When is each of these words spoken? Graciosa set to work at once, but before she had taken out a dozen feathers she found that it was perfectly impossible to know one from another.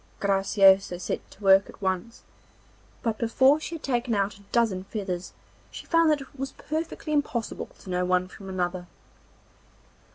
Graciosa 0.19 0.97
set 0.99 1.29
to 1.29 1.43
work 1.43 1.69
at 1.69 1.79
once, 1.79 2.23
but 3.03 3.19
before 3.19 3.59
she 3.59 3.75
had 3.75 3.83
taken 3.83 4.15
out 4.15 4.33
a 4.37 4.41
dozen 4.51 4.83
feathers 4.85 5.31
she 5.69 5.85
found 5.85 6.09
that 6.09 6.21
it 6.21 6.39
was 6.39 6.53
perfectly 6.53 7.13
impossible 7.13 7.67
to 7.77 7.89
know 7.91 8.03
one 8.05 8.27
from 8.27 8.49
another. 8.49 8.87